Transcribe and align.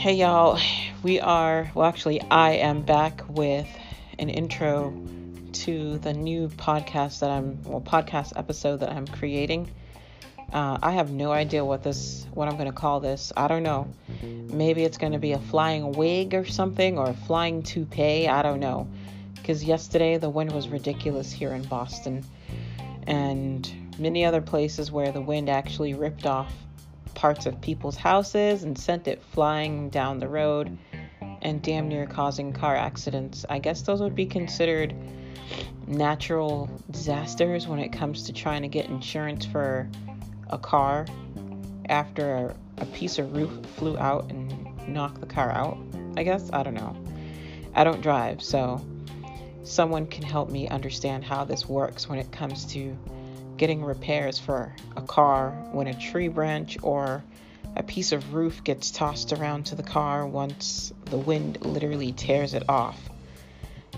Hey 0.00 0.14
y'all, 0.14 0.58
we 1.02 1.20
are, 1.20 1.70
well, 1.74 1.86
actually, 1.86 2.22
I 2.22 2.52
am 2.52 2.80
back 2.80 3.22
with 3.28 3.68
an 4.18 4.30
intro 4.30 4.98
to 5.52 5.98
the 5.98 6.14
new 6.14 6.48
podcast 6.48 7.18
that 7.18 7.28
I'm, 7.28 7.62
well, 7.64 7.82
podcast 7.82 8.32
episode 8.34 8.80
that 8.80 8.88
I'm 8.88 9.06
creating. 9.06 9.70
Uh, 10.54 10.78
I 10.82 10.92
have 10.92 11.10
no 11.10 11.32
idea 11.32 11.62
what 11.66 11.82
this, 11.82 12.26
what 12.32 12.48
I'm 12.48 12.54
going 12.54 12.64
to 12.64 12.72
call 12.72 13.00
this. 13.00 13.30
I 13.36 13.46
don't 13.46 13.62
know. 13.62 13.92
Maybe 14.22 14.84
it's 14.84 14.96
going 14.96 15.12
to 15.12 15.18
be 15.18 15.32
a 15.32 15.38
flying 15.38 15.92
wig 15.92 16.32
or 16.32 16.46
something, 16.46 16.96
or 16.96 17.10
a 17.10 17.14
flying 17.14 17.62
toupee. 17.62 18.26
I 18.26 18.40
don't 18.40 18.60
know. 18.60 18.88
Because 19.34 19.62
yesterday 19.62 20.16
the 20.16 20.30
wind 20.30 20.52
was 20.52 20.68
ridiculous 20.68 21.30
here 21.30 21.52
in 21.52 21.64
Boston, 21.64 22.24
and 23.06 23.70
many 23.98 24.24
other 24.24 24.40
places 24.40 24.90
where 24.90 25.12
the 25.12 25.20
wind 25.20 25.50
actually 25.50 25.92
ripped 25.92 26.24
off 26.24 26.54
parts 27.14 27.46
of 27.46 27.60
people's 27.60 27.96
houses 27.96 28.62
and 28.62 28.78
sent 28.78 29.08
it 29.08 29.22
flying 29.22 29.90
down 29.90 30.18
the 30.18 30.28
road 30.28 30.76
and 31.42 31.62
damn 31.62 31.88
near 31.88 32.06
causing 32.06 32.52
car 32.52 32.76
accidents. 32.76 33.44
I 33.48 33.58
guess 33.58 33.82
those 33.82 34.00
would 34.00 34.14
be 34.14 34.26
considered 34.26 34.94
natural 35.86 36.70
disasters 36.90 37.66
when 37.66 37.78
it 37.78 37.92
comes 37.92 38.24
to 38.24 38.32
trying 38.32 38.62
to 38.62 38.68
get 38.68 38.86
insurance 38.86 39.44
for 39.44 39.88
a 40.48 40.58
car 40.58 41.06
after 41.88 42.54
a, 42.78 42.86
piece 42.86 43.18
of 43.18 43.36
roof 43.36 43.50
flew 43.76 43.98
out 43.98 44.30
and 44.30 44.88
knocked 44.88 45.20
the 45.20 45.26
car 45.26 45.50
out. 45.50 45.76
I 46.16 46.22
guess 46.22 46.48
I 46.52 46.62
don't 46.62 46.74
know. 46.74 46.96
I 47.74 47.84
don't 47.84 48.00
drive, 48.00 48.42
so 48.42 48.82
someone 49.64 50.06
can 50.06 50.22
help 50.22 50.50
me 50.50 50.66
understand 50.68 51.24
how 51.24 51.44
this 51.44 51.68
works 51.68 52.08
when 52.08 52.18
it 52.18 52.32
comes 52.32 52.64
to 52.66 52.96
getting 53.60 53.84
repairs 53.84 54.38
for 54.38 54.74
a 54.96 55.02
car 55.02 55.50
when 55.72 55.86
a 55.86 55.92
tree 55.92 56.28
branch 56.28 56.78
or 56.82 57.22
a 57.76 57.82
piece 57.82 58.10
of 58.10 58.32
roof 58.32 58.64
gets 58.64 58.90
tossed 58.90 59.34
around 59.34 59.66
to 59.66 59.74
the 59.74 59.82
car 59.82 60.26
once 60.26 60.94
the 61.04 61.18
wind 61.18 61.60
literally 61.60 62.10
tears 62.10 62.54
it 62.54 62.62
off. 62.70 62.98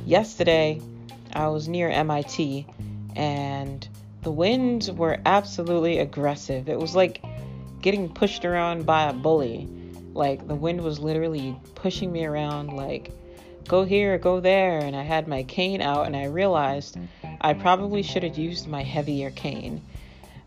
Yesterday, 0.04 0.82
I 1.32 1.46
was 1.46 1.68
near 1.68 1.88
MIT 1.88 2.66
and 3.14 3.88
the 4.22 4.32
winds 4.32 4.90
were 4.90 5.20
absolutely 5.24 6.00
aggressive. 6.00 6.68
It 6.68 6.80
was 6.80 6.96
like 6.96 7.22
getting 7.80 8.08
pushed 8.08 8.44
around 8.44 8.84
by 8.84 9.04
a 9.04 9.12
bully. 9.12 9.68
Like 10.12 10.48
the 10.48 10.56
wind 10.56 10.80
was 10.80 10.98
literally 10.98 11.56
pushing 11.76 12.10
me 12.10 12.24
around 12.24 12.72
like 12.72 13.12
go 13.66 13.84
here, 13.84 14.18
go 14.18 14.40
there, 14.40 14.78
and 14.78 14.94
I 14.94 15.02
had 15.02 15.28
my 15.28 15.42
cane 15.44 15.80
out 15.80 16.06
and 16.06 16.16
I 16.16 16.24
realized 16.24 16.98
I 17.40 17.54
probably 17.54 18.02
should 18.02 18.22
have 18.22 18.38
used 18.38 18.66
my 18.66 18.82
heavier 18.82 19.30
cane. 19.30 19.82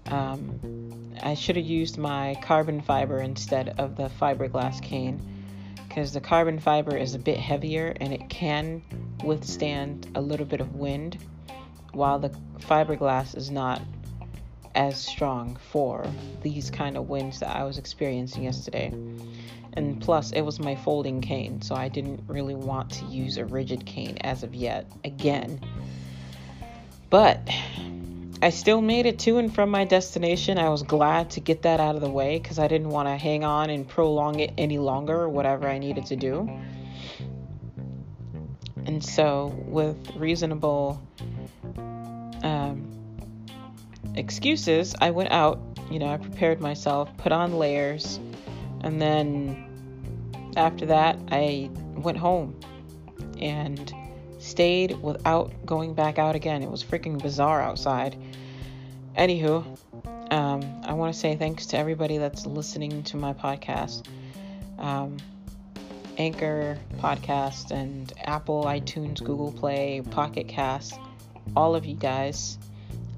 Um, 0.08 1.14
I 1.22 1.34
should 1.34 1.56
have 1.56 1.66
used 1.66 1.98
my 1.98 2.38
carbon 2.42 2.82
fiber 2.82 3.20
instead 3.20 3.76
of 3.80 3.96
the 3.96 4.10
fiberglass 4.10 4.82
cane 4.82 5.20
because 5.88 6.14
the 6.14 6.22
carbon 6.22 6.60
fiber 6.60 6.96
is 6.96 7.16
a 7.16 7.20
bit 7.20 7.40
heavier 7.40 7.96
and 8.02 8.14
it 8.14 8.30
can 8.30 8.84
withstand 9.24 10.12
a 10.16 10.22
little 10.22 10.46
bit 10.46 10.60
of 10.60 10.76
wind 10.76 11.18
while 11.94 12.20
the 12.20 12.30
fiberglass 12.60 13.36
is 13.36 13.50
not 13.50 13.82
as 14.76 15.02
strong 15.02 15.58
for 15.72 16.06
these 16.44 16.70
kind 16.70 16.98
of 16.98 17.10
winds 17.10 17.40
that 17.40 17.56
I 17.56 17.64
was 17.64 17.78
experiencing 17.78 18.44
yesterday. 18.44 18.94
And 19.74 20.00
plus, 20.00 20.32
it 20.32 20.42
was 20.42 20.60
my 20.60 20.76
folding 20.76 21.22
cane, 21.22 21.62
so 21.62 21.76
I 21.76 21.90
didn't 21.90 22.22
really 22.28 22.56
want 22.56 22.92
to 22.92 23.06
use 23.06 23.38
a 23.38 23.46
rigid 23.46 23.86
cane 23.86 24.18
as 24.22 24.44
of 24.44 24.54
yet 24.54 24.90
again. 25.04 25.60
But 27.10 27.50
I 28.42 28.50
still 28.50 28.82
made 28.82 29.06
it 29.06 29.20
to 29.20 29.38
and 29.38 29.54
from 29.54 29.70
my 29.70 29.86
destination. 29.86 30.58
I 30.58 30.70
was 30.70 30.84
glad 30.84 31.32
to 31.32 31.40
get 31.40 31.64
that 31.64 31.80
out 31.80 31.96
of 31.96 32.02
the 32.02 32.10
way 32.10 32.38
because 32.38 32.60
I 32.60 32.68
didn't 32.68 32.90
want 32.90 33.08
to 33.08 33.16
hang 33.16 33.44
on 33.44 33.70
and 33.70 33.88
prolong 33.88 34.40
it 34.40 34.54
any 34.58 34.78
longer 34.78 35.28
whatever 35.28 35.68
I 35.68 35.78
needed 35.78 36.06
to 36.08 36.16
do. 36.16 36.50
And 38.86 39.04
so, 39.04 39.48
with 39.66 40.16
reasonable 40.16 41.02
um, 42.44 42.95
excuses, 44.18 44.96
I 45.00 45.12
went 45.12 45.32
out. 45.32 45.60
You 45.92 46.00
know, 46.00 46.08
I 46.08 46.18
prepared 46.18 46.60
myself, 46.60 47.16
put 47.18 47.32
on 47.32 47.58
layers, 47.60 48.20
and 48.82 49.00
then 49.02 50.54
after 50.58 50.88
that, 50.88 51.18
I 51.30 51.70
went 51.96 52.18
home 52.18 52.60
and 53.40 53.94
stayed 54.40 55.02
without 55.02 55.52
going 55.66 55.94
back 55.94 56.18
out 56.18 56.36
again. 56.36 56.64
It 56.64 56.70
was 56.70 56.84
freaking 56.84 57.22
bizarre 57.22 57.62
outside. 57.62 58.18
Anywho, 59.18 59.64
um, 60.32 60.82
I 60.84 60.94
want 60.94 61.14
to 61.14 61.20
say 61.20 61.36
thanks 61.36 61.68
to 61.68 61.78
everybody 61.78 62.18
that's 62.18 62.46
listening 62.46 63.04
to 63.04 63.18
my 63.18 63.34
podcast. 63.34 64.08
Um, 64.78 65.18
Anchor 66.18 66.78
podcast 66.98 67.72
and 67.72 68.12
Apple, 68.24 68.64
iTunes, 68.66 69.24
Google 69.24 69.52
Play, 69.52 70.02
Pocket 70.12 70.48
Cast, 70.48 71.00
all 71.56 71.76
of 71.76 71.86
you 71.86 71.96
guys. 71.96 72.58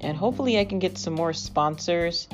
And 0.00 0.16
hopefully, 0.16 0.58
I 0.58 0.64
can 0.64 0.78
get 0.78 0.96
some 0.98 1.14
more 1.14 1.32
sponsors 1.32 2.28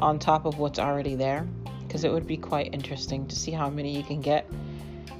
on 0.00 0.18
top 0.18 0.46
of 0.46 0.58
what's 0.58 0.78
already 0.78 1.14
there 1.14 1.46
because 1.86 2.04
it 2.04 2.12
would 2.12 2.26
be 2.26 2.36
quite 2.36 2.74
interesting 2.74 3.26
to 3.28 3.36
see 3.36 3.50
how 3.50 3.70
many 3.70 3.96
you 3.96 4.02
can 4.02 4.20
get 4.20 4.50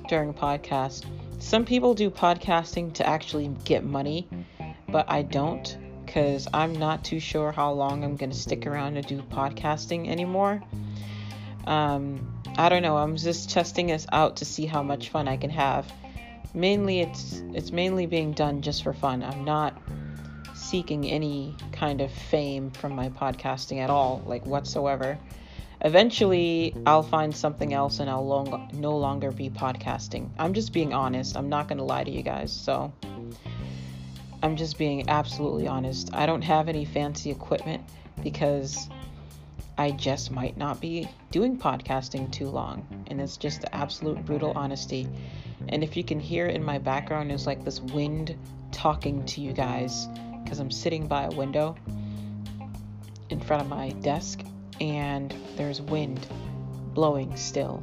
during 0.08 0.30
a 0.30 0.32
podcast. 0.32 1.04
Some 1.38 1.64
people 1.64 1.94
do 1.94 2.10
podcasting 2.10 2.94
to 2.94 3.06
actually 3.06 3.48
get 3.64 3.84
money, 3.84 4.26
but 4.88 5.04
I 5.08 5.22
don't 5.22 5.76
because 6.04 6.46
I'm 6.54 6.74
not 6.74 7.04
too 7.04 7.18
sure 7.18 7.50
how 7.50 7.72
long 7.72 8.04
I'm 8.04 8.16
going 8.16 8.30
to 8.30 8.36
stick 8.36 8.66
around 8.66 8.94
to 8.94 9.02
do 9.02 9.20
podcasting 9.22 10.08
anymore. 10.08 10.62
Um, 11.66 12.32
I 12.56 12.68
don't 12.68 12.82
know. 12.82 12.96
I'm 12.96 13.16
just 13.16 13.50
testing 13.50 13.88
this 13.88 14.06
out 14.12 14.36
to 14.36 14.44
see 14.44 14.64
how 14.64 14.82
much 14.82 15.08
fun 15.08 15.26
I 15.26 15.36
can 15.36 15.50
have. 15.50 15.90
Mainly, 16.54 17.00
it's 17.00 17.42
it's 17.52 17.72
mainly 17.72 18.06
being 18.06 18.32
done 18.32 18.62
just 18.62 18.84
for 18.84 18.92
fun. 18.92 19.24
I'm 19.24 19.44
not 19.44 19.76
seeking 20.64 21.08
any 21.08 21.54
kind 21.72 22.00
of 22.00 22.10
fame 22.10 22.70
from 22.70 22.94
my 22.94 23.08
podcasting 23.10 23.78
at 23.78 23.90
all, 23.90 24.22
like 24.26 24.46
whatsoever. 24.46 25.18
Eventually, 25.82 26.74
I'll 26.86 27.02
find 27.02 27.36
something 27.36 27.74
else 27.74 28.00
and 28.00 28.08
I'll 28.08 28.26
long- 28.26 28.70
no 28.72 28.96
longer 28.96 29.30
be 29.30 29.50
podcasting. 29.50 30.30
I'm 30.38 30.54
just 30.54 30.72
being 30.72 30.94
honest. 30.94 31.36
I'm 31.36 31.50
not 31.50 31.68
going 31.68 31.78
to 31.78 31.84
lie 31.84 32.04
to 32.04 32.10
you 32.10 32.22
guys. 32.22 32.52
So, 32.52 32.92
I'm 34.42 34.56
just 34.56 34.78
being 34.78 35.08
absolutely 35.08 35.66
honest. 35.66 36.14
I 36.14 36.26
don't 36.26 36.42
have 36.42 36.68
any 36.68 36.84
fancy 36.84 37.30
equipment 37.30 37.82
because 38.22 38.88
I 39.76 39.90
just 39.90 40.30
might 40.30 40.56
not 40.56 40.80
be 40.80 41.08
doing 41.30 41.58
podcasting 41.58 42.30
too 42.32 42.48
long. 42.48 42.86
And 43.08 43.20
it's 43.20 43.36
just 43.36 43.60
the 43.60 43.74
absolute 43.74 44.24
brutal 44.24 44.52
honesty. 44.56 45.08
And 45.68 45.82
if 45.84 45.96
you 45.96 46.04
can 46.04 46.20
hear 46.20 46.46
in 46.46 46.62
my 46.62 46.78
background, 46.78 47.32
is 47.32 47.46
like 47.46 47.64
this 47.64 47.80
wind 47.80 48.36
talking 48.70 49.24
to 49.26 49.40
you 49.40 49.52
guys 49.52 50.08
because 50.44 50.60
I'm 50.60 50.70
sitting 50.70 51.08
by 51.08 51.24
a 51.24 51.30
window 51.30 51.74
in 53.30 53.40
front 53.40 53.62
of 53.62 53.68
my 53.68 53.90
desk 53.90 54.42
and 54.80 55.34
there's 55.56 55.80
wind 55.80 56.26
blowing 56.92 57.36
still, 57.36 57.82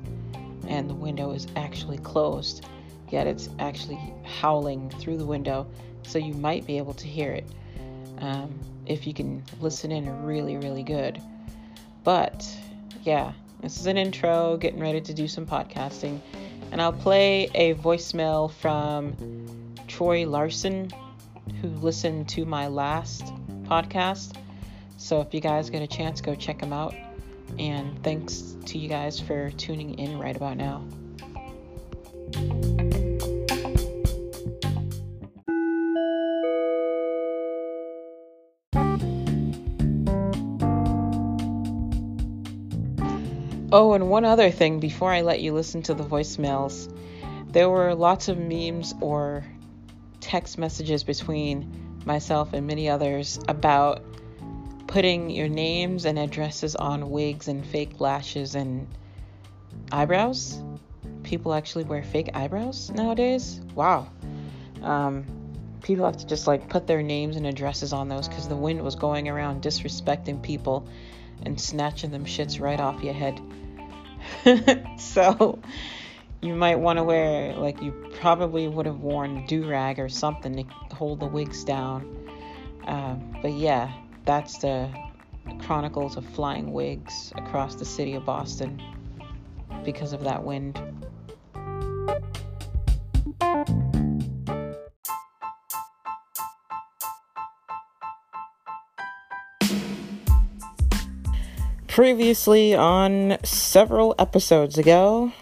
and 0.68 0.90
the 0.90 0.94
window 0.94 1.32
is 1.32 1.48
actually 1.56 1.98
closed, 1.98 2.66
yet 3.10 3.28
it's 3.28 3.50
actually 3.60 4.00
howling 4.24 4.90
through 4.92 5.18
the 5.18 5.26
window, 5.26 5.68
so 6.04 6.18
you 6.18 6.34
might 6.34 6.66
be 6.66 6.78
able 6.78 6.94
to 6.94 7.08
hear 7.08 7.32
it 7.32 7.46
um, 8.20 8.58
if 8.86 9.06
you 9.06 9.14
can 9.14 9.44
listen 9.60 9.92
in 9.92 10.24
really, 10.24 10.58
really 10.58 10.84
good. 10.84 11.22
But 12.04 12.48
yeah, 13.04 13.34
this 13.62 13.80
is 13.80 13.86
an 13.86 13.98
intro, 13.98 14.58
getting 14.58 14.80
ready 14.80 15.02
to 15.02 15.14
do 15.14 15.28
some 15.28 15.46
podcasting, 15.46 16.20
and 16.72 16.82
I'll 16.82 16.94
play 16.94 17.50
a 17.54 17.74
voicemail 17.76 18.52
from 18.52 19.16
Troy 19.88 20.28
Larson, 20.28 20.92
who 21.62 21.68
listened 21.68 22.30
to 22.30 22.46
my 22.46 22.68
last 22.68 23.26
podcast. 23.64 24.36
So 24.98 25.22
if 25.22 25.34
you 25.34 25.42
guys 25.42 25.70
get 25.70 25.82
a 25.82 25.88
chance, 25.88 26.22
go 26.22 26.36
check 26.36 26.60
them 26.60 26.74
out. 26.74 26.96
And 27.58 28.02
thanks 28.04 28.56
to 28.66 28.78
you 28.78 28.88
guys 28.88 29.20
for 29.20 29.50
tuning 29.52 30.00
in 30.00 30.20
right 30.20 30.36
about 30.36 30.58
now. 30.58 30.86
Oh, 43.74 43.94
and 43.94 44.10
one 44.10 44.26
other 44.26 44.52
thing 44.52 44.82
before 44.82 45.12
I 45.12 45.22
let 45.22 45.40
you 45.40 45.54
listen 45.54 45.82
to 45.84 45.94
the 45.94 46.04
voicemails, 46.04 46.94
there 47.54 47.70
were 47.70 47.96
lots 47.96 48.28
of 48.28 48.38
memes 48.38 48.94
or 49.00 49.46
text 50.32 50.58
messages 50.58 51.04
between 51.04 52.00
myself 52.06 52.54
and 52.54 52.66
many 52.66 52.88
others 52.88 53.38
about 53.50 54.02
putting 54.88 55.30
your 55.30 55.50
names 55.50 56.06
and 56.06 56.18
addresses 56.18 56.74
on 56.74 57.10
wigs 57.10 57.50
and 57.50 57.68
fake 57.68 58.00
lashes 58.00 58.56
and 58.56 58.88
eyebrows. 59.92 60.64
People 61.24 61.54
actually 61.54 61.84
wear 61.84 62.02
fake 62.02 62.30
eyebrows 62.34 62.90
nowadays. 62.92 63.60
Wow. 63.76 64.08
Um, 64.82 65.26
people 65.84 66.06
have 66.06 66.16
to 66.16 66.26
just 66.26 66.48
like 66.48 66.70
put 66.70 66.88
their 66.88 67.04
names 67.04 67.36
and 67.36 67.46
addresses 67.46 67.92
on 67.92 68.08
those 68.08 68.30
because 68.30 68.48
the 68.48 68.56
wind 68.56 68.82
was 68.82 68.96
going 68.96 69.28
around 69.28 69.62
disrespecting 69.62 70.42
people 70.42 70.88
and 71.44 71.60
snatching 71.60 72.10
them 72.10 72.24
shits 72.24 72.62
right 72.62 72.80
off 72.80 73.04
your 73.04 73.14
head. 73.14 73.38
so, 74.98 75.60
you 76.42 76.56
might 76.56 76.78
want 76.78 76.98
to 76.98 77.04
wear, 77.04 77.54
like, 77.56 77.82
you 77.82 77.92
probably 78.20 78.68
would 78.68 78.88
have 78.88 79.00
worn 79.00 79.46
do 79.46 79.68
rag 79.68 80.00
or 80.00 80.10
something 80.10 80.56
to 80.90 80.96
hold 80.96 81.20
the 81.20 81.28
wigs 81.28 81.64
down. 81.64 82.18
Um, 82.88 83.38
but 83.44 83.52
yeah, 83.52 83.94
that's 84.26 84.58
the 84.58 84.90
chronicles 85.60 86.18
of 86.18 86.26
flying 86.26 86.74
wigs 86.74 87.32
across 87.36 87.76
the 87.76 87.86
city 87.86 88.16
of 88.16 88.26
Boston 88.26 88.82
because 89.86 90.14
of 90.14 90.24
that 90.24 90.44
wind. 90.44 90.82
Previously, 101.88 102.74
on 102.74 103.38
several 103.44 104.16
episodes 104.18 104.78
ago, 104.78 105.34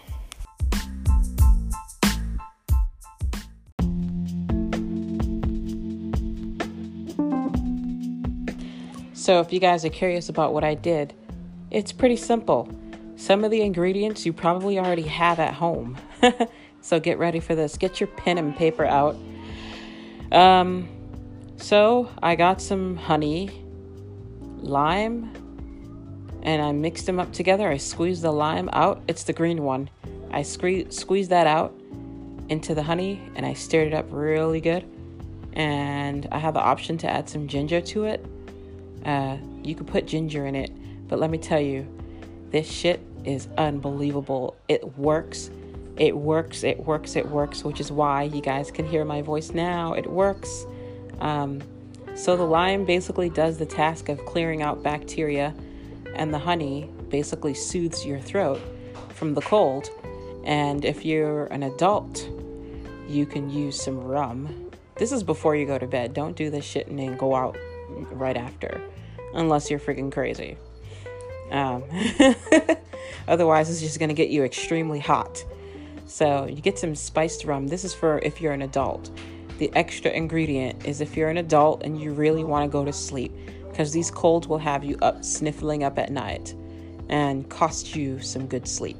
So, 9.30 9.38
if 9.38 9.52
you 9.52 9.60
guys 9.60 9.84
are 9.84 9.90
curious 9.90 10.28
about 10.28 10.52
what 10.52 10.64
I 10.64 10.74
did, 10.74 11.14
it's 11.70 11.92
pretty 11.92 12.16
simple. 12.16 12.68
Some 13.14 13.44
of 13.44 13.52
the 13.52 13.60
ingredients 13.60 14.26
you 14.26 14.32
probably 14.32 14.76
already 14.76 15.04
have 15.04 15.38
at 15.38 15.54
home. 15.54 15.96
so, 16.80 16.98
get 16.98 17.16
ready 17.16 17.38
for 17.38 17.54
this. 17.54 17.76
Get 17.76 18.00
your 18.00 18.08
pen 18.08 18.38
and 18.38 18.56
paper 18.56 18.84
out. 18.84 19.16
Um, 20.32 20.88
so, 21.58 22.10
I 22.20 22.34
got 22.34 22.60
some 22.60 22.96
honey, 22.96 23.64
lime, 24.62 25.30
and 26.42 26.60
I 26.60 26.72
mixed 26.72 27.06
them 27.06 27.20
up 27.20 27.32
together. 27.32 27.68
I 27.68 27.76
squeezed 27.76 28.22
the 28.22 28.32
lime 28.32 28.68
out. 28.72 29.00
It's 29.06 29.22
the 29.22 29.32
green 29.32 29.62
one. 29.62 29.90
I 30.32 30.42
squeeze 30.42 30.98
squeezed 30.98 31.30
that 31.30 31.46
out 31.46 31.72
into 32.48 32.74
the 32.74 32.82
honey 32.82 33.22
and 33.36 33.46
I 33.46 33.52
stirred 33.52 33.86
it 33.86 33.94
up 33.94 34.06
really 34.10 34.60
good. 34.60 34.84
And 35.52 36.26
I 36.32 36.38
have 36.40 36.54
the 36.54 36.60
option 36.60 36.98
to 36.98 37.08
add 37.08 37.28
some 37.28 37.46
ginger 37.46 37.80
to 37.80 38.06
it. 38.06 38.26
Uh, 39.04 39.38
you 39.62 39.74
could 39.74 39.86
put 39.86 40.06
ginger 40.06 40.46
in 40.46 40.54
it, 40.54 40.70
but 41.08 41.18
let 41.18 41.30
me 41.30 41.38
tell 41.38 41.60
you, 41.60 41.86
this 42.50 42.70
shit 42.70 43.00
is 43.24 43.48
unbelievable. 43.56 44.56
It 44.68 44.98
works. 44.98 45.50
It 45.96 46.16
works. 46.16 46.64
It 46.64 46.84
works. 46.84 47.16
It 47.16 47.28
works, 47.28 47.64
which 47.64 47.80
is 47.80 47.92
why 47.92 48.24
you 48.24 48.40
guys 48.40 48.70
can 48.70 48.86
hear 48.86 49.04
my 49.04 49.22
voice 49.22 49.50
now. 49.50 49.92
It 49.92 50.10
works. 50.10 50.66
Um, 51.20 51.60
so 52.14 52.36
the 52.36 52.44
lime 52.44 52.84
basically 52.84 53.28
does 53.30 53.58
the 53.58 53.66
task 53.66 54.08
of 54.08 54.24
clearing 54.24 54.62
out 54.62 54.82
bacteria, 54.82 55.54
and 56.14 56.34
the 56.34 56.38
honey 56.38 56.90
basically 57.08 57.54
soothes 57.54 58.04
your 58.04 58.20
throat 58.20 58.60
from 59.14 59.34
the 59.34 59.42
cold. 59.42 59.90
And 60.44 60.84
if 60.84 61.04
you're 61.04 61.46
an 61.46 61.62
adult, 61.62 62.28
you 63.08 63.26
can 63.26 63.50
use 63.50 63.80
some 63.80 63.98
rum. 64.02 64.70
This 64.96 65.12
is 65.12 65.22
before 65.22 65.56
you 65.56 65.66
go 65.66 65.78
to 65.78 65.86
bed. 65.86 66.14
Don't 66.14 66.36
do 66.36 66.50
this 66.50 66.64
shit 66.64 66.86
and 66.88 66.98
then 66.98 67.16
go 67.16 67.34
out 67.34 67.56
right 68.12 68.36
after, 68.36 68.80
unless 69.34 69.70
you're 69.70 69.80
freaking 69.80 70.12
crazy. 70.12 70.56
Um, 71.50 71.84
otherwise, 73.28 73.70
it's 73.70 73.80
just 73.80 73.98
going 73.98 74.08
to 74.08 74.14
get 74.14 74.28
you 74.28 74.44
extremely 74.44 75.00
hot. 75.00 75.44
So, 76.06 76.46
you 76.46 76.60
get 76.60 76.78
some 76.78 76.94
spiced 76.94 77.44
rum. 77.44 77.68
This 77.68 77.84
is 77.84 77.94
for 77.94 78.18
if 78.20 78.40
you're 78.40 78.52
an 78.52 78.62
adult. 78.62 79.10
The 79.58 79.70
extra 79.74 80.10
ingredient 80.10 80.86
is 80.86 81.00
if 81.00 81.16
you're 81.16 81.28
an 81.28 81.36
adult 81.36 81.82
and 81.82 82.00
you 82.00 82.12
really 82.12 82.44
want 82.44 82.64
to 82.64 82.72
go 82.72 82.84
to 82.84 82.92
sleep, 82.92 83.32
because 83.68 83.92
these 83.92 84.10
colds 84.10 84.48
will 84.48 84.58
have 84.58 84.82
you 84.82 84.96
up 85.02 85.24
sniffling 85.24 85.84
up 85.84 85.98
at 85.98 86.10
night 86.10 86.54
and 87.08 87.48
cost 87.48 87.94
you 87.94 88.20
some 88.20 88.46
good 88.46 88.66
sleep. 88.66 88.96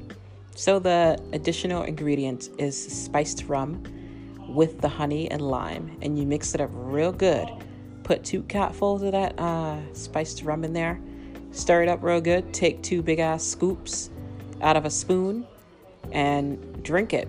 So, 0.55 0.79
the 0.79 1.21
additional 1.33 1.83
ingredient 1.83 2.51
is 2.59 2.77
spiced 2.77 3.45
rum 3.45 3.83
with 4.49 4.81
the 4.81 4.89
honey 4.89 5.31
and 5.31 5.41
lime, 5.41 5.97
and 6.03 6.19
you 6.19 6.27
mix 6.27 6.55
it 6.55 6.61
up 6.61 6.71
real 6.73 7.13
good 7.13 7.49
Put 8.11 8.25
two 8.25 8.43
cupfuls 8.43 9.05
of 9.05 9.13
that 9.13 9.39
uh, 9.39 9.79
spiced 9.93 10.43
rum 10.43 10.65
in 10.65 10.73
there. 10.73 11.01
Stir 11.53 11.85
it 11.85 11.89
up 11.89 12.03
real 12.03 12.21
good. 12.21 12.53
Take 12.53 12.83
two 12.83 13.03
big 13.03 13.21
ass 13.21 13.45
scoops 13.45 14.11
out 14.61 14.77
of 14.77 14.85
a 14.85 14.91
spoon 14.91 15.47
and 16.11 16.83
drink 16.83 17.15
it. 17.15 17.29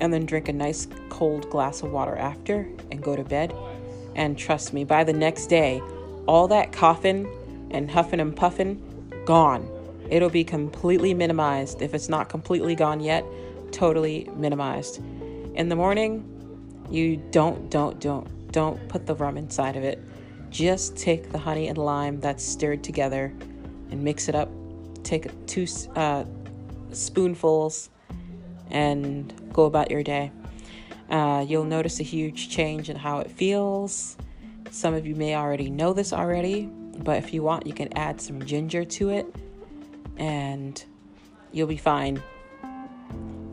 And 0.00 0.10
then 0.10 0.24
drink 0.24 0.48
a 0.48 0.54
nice 0.54 0.88
cold 1.10 1.50
glass 1.50 1.82
of 1.82 1.92
water 1.92 2.16
after 2.16 2.66
and 2.90 3.02
go 3.02 3.14
to 3.14 3.24
bed. 3.24 3.54
And 4.14 4.38
trust 4.38 4.72
me, 4.72 4.84
by 4.84 5.04
the 5.04 5.12
next 5.12 5.48
day, 5.48 5.82
all 6.26 6.48
that 6.48 6.72
coughing 6.72 7.28
and 7.70 7.90
huffing 7.90 8.18
and 8.18 8.34
puffing, 8.34 9.22
gone. 9.26 9.68
It'll 10.08 10.30
be 10.30 10.44
completely 10.44 11.12
minimized. 11.12 11.82
If 11.82 11.92
it's 11.92 12.08
not 12.08 12.30
completely 12.30 12.74
gone 12.74 13.00
yet, 13.00 13.22
totally 13.70 14.30
minimized. 14.34 14.96
In 15.56 15.68
the 15.68 15.76
morning, 15.76 16.24
you 16.90 17.18
don't, 17.30 17.68
don't, 17.68 18.00
don't 18.00 18.35
don't 18.56 18.88
put 18.88 19.04
the 19.04 19.14
rum 19.14 19.36
inside 19.36 19.76
of 19.76 19.84
it. 19.84 20.02
Just 20.48 20.96
take 20.96 21.30
the 21.30 21.36
honey 21.36 21.68
and 21.68 21.76
lime 21.76 22.20
that's 22.20 22.42
stirred 22.42 22.82
together 22.82 23.30
and 23.90 24.02
mix 24.02 24.30
it 24.30 24.34
up. 24.34 24.48
Take 25.02 25.28
two 25.46 25.66
uh, 25.94 26.24
spoonfuls 26.90 27.90
and 28.70 29.30
go 29.52 29.64
about 29.64 29.90
your 29.90 30.02
day. 30.02 30.32
Uh, 31.10 31.44
you'll 31.46 31.64
notice 31.64 32.00
a 32.00 32.02
huge 32.02 32.48
change 32.48 32.88
in 32.88 32.96
how 32.96 33.18
it 33.18 33.30
feels. 33.30 34.16
Some 34.70 34.94
of 34.94 35.06
you 35.06 35.14
may 35.14 35.36
already 35.36 35.68
know 35.68 35.92
this 35.92 36.14
already, 36.14 36.64
but 36.64 37.18
if 37.18 37.34
you 37.34 37.42
want, 37.42 37.66
you 37.66 37.74
can 37.74 37.92
add 37.92 38.22
some 38.22 38.42
ginger 38.42 38.86
to 38.86 39.10
it 39.10 39.26
and 40.16 40.82
you'll 41.52 41.66
be 41.66 41.76
fine. 41.76 42.22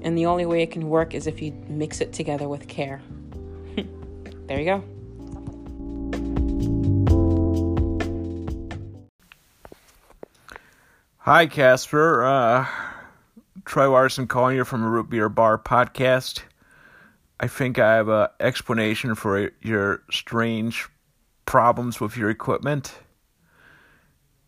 And 0.01 0.17
the 0.17 0.27
only 0.27 0.45
way 0.45 0.63
it 0.63 0.71
can 0.71 0.87
work 0.87 1.13
is 1.13 1.27
if 1.27 1.41
you 1.41 1.51
mix 1.67 1.99
it 1.99 2.13
together 2.13 2.47
with 2.47 2.69
care. 2.69 3.01
there 4.47 4.59
you 4.59 4.65
go. 4.65 4.92
Hi, 11.25 11.47
Caspher. 11.47 12.21
Uh, 12.21 12.69
Troy 13.63 13.89
Larson 13.89 14.27
calling 14.27 14.57
you 14.57 14.65
from 14.65 14.83
a 14.83 14.89
Root 14.89 15.09
Beer 15.09 15.29
Bar 15.29 15.57
podcast. 15.57 16.41
I 17.39 17.47
think 17.47 17.79
I 17.79 17.95
have 17.95 18.09
an 18.09 18.27
explanation 18.41 19.15
for 19.15 19.49
your 19.61 20.03
strange 20.11 20.85
problems 21.45 22.01
with 22.01 22.17
your 22.17 22.29
equipment. 22.29 22.91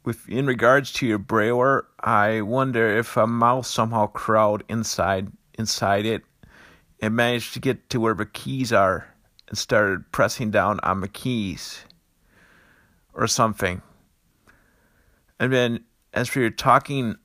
With 0.04 0.28
in 0.28 0.48
regards 0.48 0.92
to 0.96 1.08
your 1.08 1.18
Brailler, 1.18 1.84
I 2.02 2.42
wonder 2.42 2.98
if 2.98 3.16
a 3.16 3.26
mouse 3.26 3.70
somehow 3.70 4.08
crawled 4.08 4.64
inside 4.68 5.32
inside 5.58 6.06
it 6.06 6.24
and 7.00 7.16
managed 7.16 7.54
to 7.54 7.62
get 7.62 7.90
to 7.92 8.02
where 8.02 8.16
the 8.16 8.26
keys 8.26 8.74
are 8.74 9.08
and 9.48 9.58
started 9.58 10.12
pressing 10.12 10.52
down 10.52 10.82
on 10.84 11.00
the 11.00 11.08
keys 11.08 11.86
or 13.14 13.28
something. 13.28 13.82
And 15.40 15.54
then 15.54 15.86
as 16.16 16.30
for 16.30 16.40
your 16.40 16.50
talking 16.50 17.16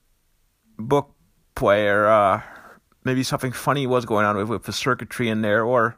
book 0.77 1.15
player, 1.55 2.07
uh, 2.07 2.43
maybe 3.05 3.23
something 3.23 3.53
funny 3.53 3.87
was 3.87 4.05
going 4.05 4.27
on 4.27 4.37
with, 4.37 4.49
with 4.49 4.65
the 4.65 4.73
circuitry 4.73 5.29
in 5.29 5.43
there, 5.43 5.65
or 5.65 5.97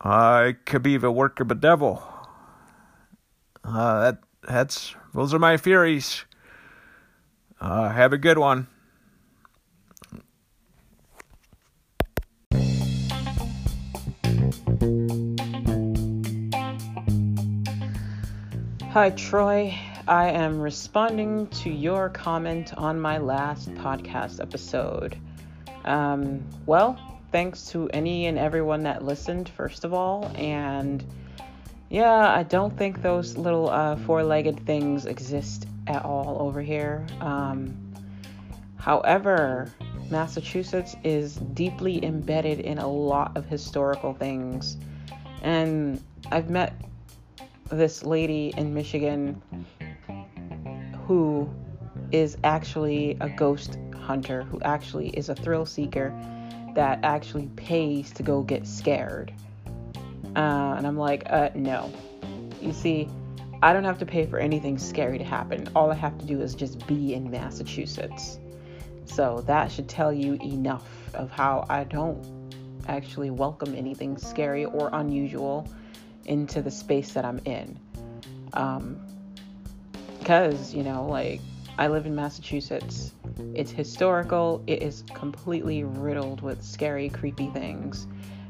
uh, 0.00 0.44
it 0.46 0.64
could 0.64 0.82
be 0.82 0.96
the 0.96 1.10
work 1.10 1.40
of 1.40 1.48
the 1.48 1.54
devil. 1.54 2.02
Uh, 3.64 4.00
that 4.00 4.18
that's 4.48 4.94
those 5.12 5.34
are 5.34 5.38
my 5.38 5.56
theories. 5.56 6.24
Uh, 7.60 7.88
have 7.90 8.12
a 8.12 8.18
good 8.18 8.38
one. 8.38 8.68
Hi, 18.90 19.10
Troy. 19.10 19.78
I 20.08 20.30
am 20.30 20.60
responding 20.60 21.46
to 21.48 21.70
your 21.70 22.08
comment 22.08 22.74
on 22.76 23.00
my 23.00 23.18
last 23.18 23.72
podcast 23.74 24.40
episode. 24.40 25.16
Um, 25.84 26.44
well, 26.66 26.98
thanks 27.30 27.66
to 27.70 27.88
any 27.90 28.26
and 28.26 28.36
everyone 28.36 28.82
that 28.82 29.04
listened, 29.04 29.48
first 29.48 29.84
of 29.84 29.94
all. 29.94 30.30
And 30.34 31.04
yeah, 31.88 32.34
I 32.34 32.42
don't 32.42 32.76
think 32.76 33.00
those 33.00 33.36
little 33.36 33.70
uh, 33.70 33.94
four 33.94 34.24
legged 34.24 34.66
things 34.66 35.06
exist 35.06 35.68
at 35.86 36.04
all 36.04 36.36
over 36.40 36.60
here. 36.60 37.06
Um, 37.20 37.76
however, 38.76 39.72
Massachusetts 40.10 40.96
is 41.04 41.36
deeply 41.36 42.04
embedded 42.04 42.58
in 42.58 42.78
a 42.78 42.88
lot 42.88 43.36
of 43.36 43.46
historical 43.46 44.14
things. 44.14 44.76
And 45.42 46.02
I've 46.32 46.50
met 46.50 46.74
this 47.70 48.02
lady 48.04 48.52
in 48.56 48.74
Michigan 48.74 49.40
who 51.06 51.48
is 52.10 52.36
actually 52.44 53.16
a 53.20 53.28
ghost 53.28 53.78
hunter, 53.96 54.42
who 54.42 54.60
actually 54.60 55.08
is 55.10 55.28
a 55.28 55.34
thrill 55.34 55.66
seeker 55.66 56.12
that 56.74 57.00
actually 57.02 57.46
pays 57.56 58.10
to 58.12 58.22
go 58.22 58.42
get 58.42 58.66
scared. 58.66 59.32
Uh, 60.34 60.74
and 60.76 60.86
I'm 60.86 60.96
like, 60.96 61.24
uh, 61.26 61.50
no. 61.54 61.92
You 62.60 62.72
see, 62.72 63.08
I 63.62 63.72
don't 63.72 63.84
have 63.84 63.98
to 63.98 64.06
pay 64.06 64.26
for 64.26 64.38
anything 64.38 64.78
scary 64.78 65.18
to 65.18 65.24
happen. 65.24 65.68
All 65.76 65.90
I 65.90 65.94
have 65.94 66.18
to 66.18 66.24
do 66.24 66.40
is 66.40 66.54
just 66.54 66.86
be 66.86 67.14
in 67.14 67.30
Massachusetts. 67.30 68.38
So 69.04 69.42
that 69.46 69.70
should 69.70 69.88
tell 69.88 70.12
you 70.12 70.34
enough 70.42 70.88
of 71.14 71.30
how 71.30 71.66
I 71.68 71.84
don't 71.84 72.24
actually 72.88 73.30
welcome 73.30 73.74
anything 73.74 74.16
scary 74.16 74.64
or 74.64 74.90
unusual 74.92 75.68
into 76.24 76.62
the 76.62 76.70
space 76.70 77.12
that 77.12 77.24
I'm 77.24 77.40
in. 77.44 77.78
Um, 78.54 79.00
because, 80.22 80.72
you 80.72 80.84
know, 80.84 81.04
like 81.04 81.40
I 81.78 81.88
live 81.88 82.06
in 82.06 82.14
Massachusetts. 82.14 83.12
It's 83.54 83.72
historical. 83.72 84.62
It 84.68 84.80
is 84.80 85.02
completely 85.14 85.82
riddled 85.82 86.42
with 86.42 86.62
scary, 86.62 87.08
creepy 87.08 87.48
things. 87.48 88.06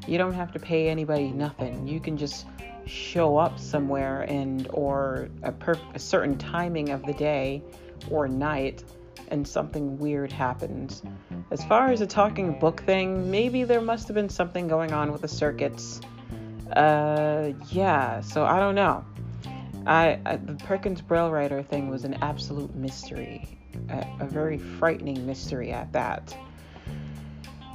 You 0.06 0.18
don't 0.18 0.34
have 0.34 0.52
to 0.52 0.58
pay 0.58 0.90
anybody 0.90 1.30
nothing. 1.30 1.88
You 1.88 1.98
can 1.98 2.18
just 2.18 2.44
show 2.84 3.38
up 3.38 3.58
somewhere 3.58 4.22
and 4.22 4.68
or 4.70 5.30
a, 5.44 5.52
per- 5.52 5.80
a 5.94 5.98
certain 5.98 6.36
timing 6.36 6.90
of 6.90 7.06
the 7.06 7.14
day 7.14 7.62
or 8.10 8.28
night 8.28 8.84
and 9.28 9.48
something 9.48 9.98
weird 9.98 10.30
happens. 10.30 11.02
As 11.50 11.64
far 11.64 11.90
as 11.90 12.02
a 12.02 12.06
talking 12.06 12.58
book 12.58 12.82
thing, 12.82 13.30
maybe 13.30 13.64
there 13.64 13.80
must 13.80 14.08
have 14.08 14.14
been 14.14 14.28
something 14.28 14.68
going 14.68 14.92
on 14.92 15.10
with 15.10 15.22
the 15.22 15.28
circuits. 15.28 16.02
Uh, 16.70 17.52
yeah, 17.70 18.20
so 18.20 18.44
I 18.44 18.58
don't 18.58 18.74
know. 18.74 19.06
I, 19.86 20.18
I 20.24 20.36
the 20.36 20.54
Perkins 20.54 21.00
Braille 21.00 21.30
writer 21.30 21.62
thing 21.62 21.88
was 21.88 22.04
an 22.04 22.14
absolute 22.22 22.74
mystery, 22.74 23.58
a, 23.88 24.06
a 24.20 24.26
very 24.26 24.58
frightening 24.58 25.26
mystery 25.26 25.72
at 25.72 25.92
that. 25.92 26.36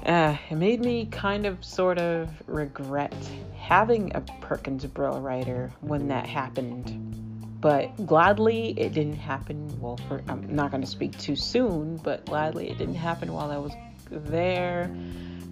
Uh, 0.06 0.38
it 0.50 0.56
made 0.56 0.80
me 0.80 1.06
kind 1.08 1.46
of 1.46 1.64
sort 1.66 1.98
of 1.98 2.30
regret 2.48 3.14
having 3.58 4.16
a 4.16 4.22
Perkins 4.42 4.86
Braille 4.86 5.20
writer 5.20 5.72
when 5.82 6.08
that 6.08 6.26
happened. 6.26 7.60
But 7.60 8.06
gladly 8.06 8.70
it 8.80 8.94
didn't 8.94 9.16
happen. 9.16 9.80
Well, 9.82 9.98
for, 10.08 10.24
I'm 10.28 10.56
not 10.56 10.72
going 10.72 10.82
to 10.82 10.88
speak 10.88 11.18
too 11.18 11.36
soon, 11.36 11.98
but 11.98 12.26
gladly 12.26 12.70
it 12.70 12.78
didn't 12.78 12.96
happen 12.96 13.34
while 13.34 13.52
I 13.52 13.58
was 13.58 13.74
there 14.10 14.90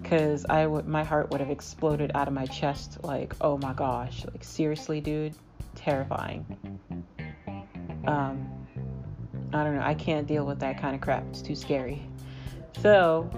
because 0.00 0.46
I 0.48 0.66
would 0.66 0.86
my 0.86 1.04
heart 1.04 1.30
would 1.30 1.40
have 1.40 1.50
exploded 1.50 2.12
out 2.14 2.28
of 2.28 2.34
my 2.34 2.46
chest 2.46 3.02
like 3.02 3.34
oh 3.40 3.58
my 3.58 3.72
gosh 3.72 4.24
like 4.24 4.44
seriously 4.44 5.00
dude 5.00 5.34
terrifying 5.74 6.44
um 8.06 8.48
I 9.52 9.64
don't 9.64 9.76
know 9.76 9.82
I 9.82 9.94
can't 9.94 10.26
deal 10.26 10.46
with 10.46 10.60
that 10.60 10.80
kind 10.80 10.94
of 10.94 11.00
crap 11.00 11.24
it's 11.30 11.42
too 11.42 11.54
scary 11.54 12.02
so 12.80 13.30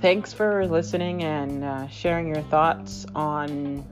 thanks 0.00 0.32
for 0.32 0.66
listening 0.66 1.24
and 1.24 1.64
uh, 1.64 1.88
sharing 1.88 2.28
your 2.28 2.42
thoughts 2.42 3.04
on, 3.14 3.84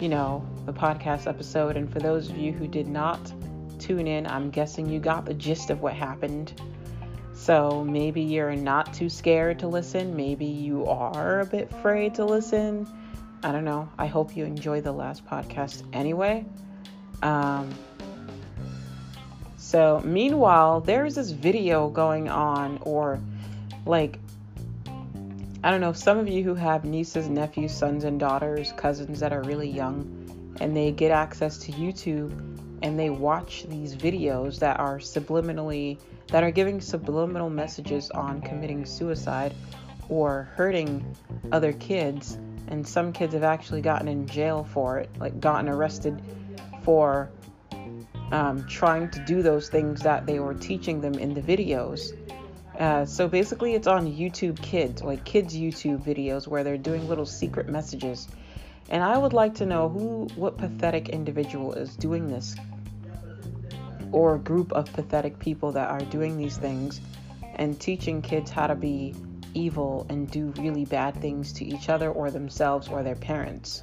you 0.00 0.08
know, 0.08 0.44
the 0.64 0.72
podcast 0.72 1.28
episode. 1.28 1.76
And 1.76 1.90
for 1.92 2.00
those 2.00 2.28
of 2.28 2.36
you 2.36 2.52
who 2.52 2.66
did 2.66 2.88
not 2.88 3.32
tune 3.78 4.06
in, 4.06 4.26
I'm 4.26 4.50
guessing 4.50 4.88
you 4.88 4.98
got 4.98 5.24
the 5.24 5.34
gist 5.34 5.70
of 5.70 5.80
what 5.80 5.94
happened. 5.94 6.60
So 7.36 7.84
maybe 7.84 8.22
you're 8.22 8.56
not 8.56 8.92
too 8.92 9.08
scared 9.08 9.60
to 9.60 9.68
listen. 9.68 10.16
Maybe 10.16 10.46
you 10.46 10.86
are 10.86 11.40
a 11.40 11.46
bit 11.46 11.70
afraid 11.70 12.14
to 12.16 12.24
listen. 12.24 12.88
I 13.42 13.52
don't 13.52 13.64
know. 13.64 13.88
I 13.98 14.06
hope 14.06 14.36
you 14.36 14.44
enjoy 14.44 14.80
the 14.80 14.92
last 14.92 15.24
podcast 15.26 15.84
anyway. 15.92 16.44
Um, 17.22 17.72
so, 19.56 20.02
meanwhile, 20.04 20.80
there's 20.80 21.14
this 21.14 21.30
video 21.30 21.88
going 21.88 22.28
on, 22.28 22.78
or 22.82 23.20
like 23.84 24.18
I 25.62 25.70
don't 25.70 25.80
know, 25.80 25.92
some 25.92 26.18
of 26.18 26.28
you 26.28 26.44
who 26.44 26.54
have 26.54 26.84
nieces, 26.84 27.28
nephews, 27.28 27.76
sons, 27.76 28.04
and 28.04 28.20
daughters, 28.20 28.72
cousins 28.76 29.20
that 29.20 29.32
are 29.32 29.42
really 29.42 29.68
young, 29.68 30.54
and 30.60 30.76
they 30.76 30.92
get 30.92 31.10
access 31.10 31.58
to 31.58 31.72
YouTube 31.72 32.30
and 32.82 32.98
they 32.98 33.10
watch 33.10 33.64
these 33.68 33.96
videos 33.96 34.58
that 34.60 34.78
are 34.78 34.98
subliminally, 34.98 35.98
that 36.28 36.42
are 36.42 36.50
giving 36.50 36.80
subliminal 36.80 37.50
messages 37.50 38.10
on 38.10 38.40
committing 38.40 38.84
suicide 38.84 39.54
or 40.08 40.48
hurting 40.54 41.16
other 41.52 41.72
kids. 41.72 42.38
And 42.68 42.86
some 42.86 43.12
kids 43.12 43.34
have 43.34 43.44
actually 43.44 43.80
gotten 43.80 44.08
in 44.08 44.26
jail 44.26 44.64
for 44.64 44.98
it, 44.98 45.10
like 45.18 45.38
gotten 45.40 45.68
arrested 45.68 46.20
for 46.82 47.30
um, 48.32 48.66
trying 48.66 49.10
to 49.10 49.24
do 49.24 49.42
those 49.42 49.68
things 49.68 50.02
that 50.02 50.26
they 50.26 50.40
were 50.40 50.54
teaching 50.54 51.00
them 51.00 51.14
in 51.14 51.34
the 51.34 51.40
videos. 51.40 52.10
Uh, 52.78 53.04
so 53.06 53.28
basically, 53.28 53.74
it's 53.74 53.86
on 53.86 54.12
YouTube 54.12 54.60
Kids, 54.60 55.02
like 55.02 55.24
kids' 55.24 55.56
YouTube 55.56 56.04
videos 56.04 56.46
where 56.46 56.62
they're 56.62 56.76
doing 56.76 57.08
little 57.08 57.24
secret 57.24 57.68
messages. 57.68 58.28
And 58.90 59.02
I 59.02 59.16
would 59.16 59.32
like 59.32 59.54
to 59.56 59.66
know 59.66 59.88
who, 59.88 60.28
what 60.36 60.58
pathetic 60.58 61.08
individual 61.08 61.72
is 61.72 61.96
doing 61.96 62.28
this, 62.28 62.54
or 64.12 64.34
a 64.34 64.38
group 64.38 64.72
of 64.72 64.92
pathetic 64.92 65.38
people 65.38 65.72
that 65.72 65.88
are 65.90 66.00
doing 66.00 66.36
these 66.36 66.56
things 66.56 67.00
and 67.56 67.78
teaching 67.80 68.22
kids 68.22 68.50
how 68.50 68.66
to 68.66 68.74
be 68.74 69.14
evil 69.54 70.06
and 70.08 70.30
do 70.30 70.52
really 70.58 70.84
bad 70.84 71.14
things 71.20 71.54
to 71.54 71.64
each 71.64 71.88
other 71.88 72.10
or 72.10 72.30
themselves 72.30 72.88
or 72.88 73.02
their 73.02 73.16
parents. 73.16 73.82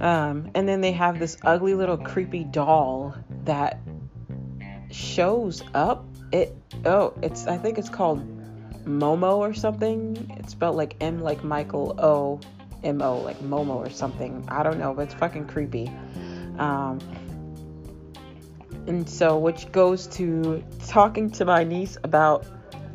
Um, 0.00 0.50
and 0.54 0.68
then 0.68 0.80
they 0.80 0.92
have 0.92 1.18
this 1.18 1.36
ugly 1.42 1.74
little 1.74 1.96
creepy 1.96 2.44
doll 2.44 3.16
that 3.44 3.80
shows 4.90 5.62
up. 5.74 6.04
It 6.30 6.54
oh 6.84 7.14
it's 7.22 7.46
i 7.46 7.56
think 7.56 7.78
it's 7.78 7.88
called 7.88 8.22
momo 8.84 9.38
or 9.38 9.54
something. 9.54 10.36
It's 10.38 10.52
spelled 10.52 10.76
like 10.76 10.96
m 11.00 11.22
like 11.22 11.42
michael 11.42 11.94
o 11.98 12.40
m 12.84 13.02
o 13.02 13.18
like 13.18 13.40
momo 13.40 13.76
or 13.76 13.90
something. 13.90 14.44
I 14.48 14.62
don't 14.62 14.78
know 14.78 14.94
but 14.94 15.02
it's 15.02 15.14
fucking 15.14 15.46
creepy. 15.46 15.90
Um 16.58 17.00
and 18.88 19.08
so 19.08 19.38
which 19.38 19.70
goes 19.70 20.06
to 20.08 20.62
talking 20.86 21.30
to 21.30 21.44
my 21.44 21.62
niece 21.62 21.96
about 22.02 22.46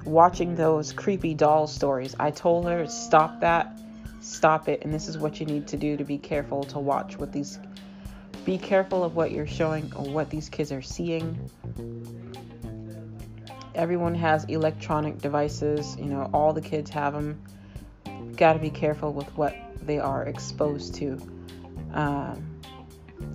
watching 0.06 0.56
those 0.56 0.92
creepy 0.92 1.34
doll 1.34 1.68
stories 1.68 2.16
i 2.20 2.30
told 2.30 2.66
her 2.66 2.86
stop 2.88 3.40
that 3.40 3.80
stop 4.20 4.68
it 4.68 4.82
and 4.84 4.94
this 4.94 5.08
is 5.08 5.18
what 5.18 5.40
you 5.40 5.46
need 5.46 5.68
to 5.68 5.78
do 5.78 5.96
to 5.96 6.04
be 6.04 6.18
careful 6.18 6.64
to 6.64 6.80
watch 6.80 7.18
what 7.18 7.32
these 7.32 7.60
be 8.44 8.58
careful 8.58 9.04
of 9.06 9.16
what 9.16 9.32
you're 9.32 9.48
showing 9.48 9.90
or 9.96 10.04
what 10.12 10.30
these 10.30 10.50
kids 10.50 10.72
are 10.72 10.82
seeing 10.82 11.50
everyone 13.76 14.16
has 14.16 14.46
electronic 14.46 15.20
devices, 15.20 15.96
you 15.98 16.06
know, 16.06 16.30
all 16.34 16.54
the 16.54 16.62
kids 16.62 16.90
have 16.92 17.14
them. 17.14 17.42
Got 18.36 18.54
to 18.54 18.60
be 18.60 18.70
careful 18.70 19.14
with 19.14 19.28
what 19.38 19.56
they 19.82 20.00
are 20.00 20.24
exposed 20.24 20.96
to. 20.96 21.20
Um, 21.94 22.53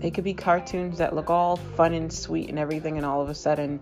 it 0.01 0.15
could 0.15 0.25
be 0.25 0.35
cartoons 0.35 0.99
that 0.99 1.15
look 1.15 1.31
all 1.31 1.57
fun 1.57 1.95
and 1.95 2.13
sweet 2.13 2.49
and 2.49 2.59
everything, 2.59 2.97
and 2.97 3.07
all 3.07 3.21
of 3.21 3.29
a 3.29 3.35
sudden 3.35 3.81